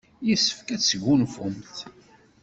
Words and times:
Yessefk 0.27 0.67
ad 0.69 0.79
tesgunfumt. 0.81 1.75